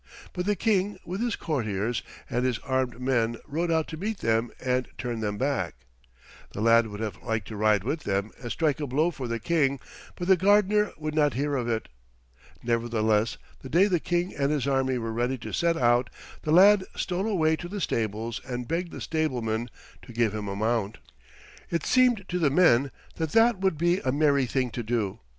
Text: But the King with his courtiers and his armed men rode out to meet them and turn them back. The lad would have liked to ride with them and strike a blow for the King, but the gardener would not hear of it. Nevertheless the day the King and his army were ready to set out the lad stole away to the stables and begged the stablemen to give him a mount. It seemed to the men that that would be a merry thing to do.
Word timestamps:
But 0.33 0.47
the 0.47 0.55
King 0.55 0.97
with 1.05 1.21
his 1.21 1.35
courtiers 1.35 2.01
and 2.27 2.43
his 2.43 2.57
armed 2.65 2.99
men 2.99 3.37
rode 3.45 3.69
out 3.69 3.87
to 3.89 3.97
meet 3.97 4.17
them 4.17 4.49
and 4.59 4.87
turn 4.97 5.19
them 5.19 5.37
back. 5.37 5.75
The 6.53 6.59
lad 6.59 6.87
would 6.87 7.01
have 7.01 7.21
liked 7.21 7.47
to 7.49 7.55
ride 7.55 7.83
with 7.83 7.99
them 7.99 8.31
and 8.41 8.51
strike 8.51 8.79
a 8.79 8.87
blow 8.87 9.11
for 9.11 9.27
the 9.27 9.37
King, 9.37 9.79
but 10.15 10.27
the 10.27 10.35
gardener 10.35 10.91
would 10.97 11.13
not 11.13 11.35
hear 11.35 11.55
of 11.55 11.67
it. 11.69 11.87
Nevertheless 12.63 13.37
the 13.59 13.69
day 13.69 13.85
the 13.85 13.99
King 13.99 14.33
and 14.35 14.51
his 14.51 14.65
army 14.67 14.97
were 14.97 15.13
ready 15.13 15.37
to 15.37 15.53
set 15.53 15.77
out 15.77 16.09
the 16.41 16.51
lad 16.51 16.83
stole 16.95 17.27
away 17.27 17.55
to 17.57 17.67
the 17.69 17.79
stables 17.79 18.41
and 18.43 18.67
begged 18.67 18.91
the 18.91 19.01
stablemen 19.01 19.69
to 20.01 20.11
give 20.11 20.33
him 20.33 20.47
a 20.47 20.55
mount. 20.55 20.97
It 21.69 21.85
seemed 21.85 22.27
to 22.29 22.39
the 22.39 22.49
men 22.49 22.89
that 23.17 23.33
that 23.33 23.59
would 23.59 23.77
be 23.77 23.99
a 23.99 24.11
merry 24.11 24.47
thing 24.47 24.71
to 24.71 24.81
do. 24.81 25.19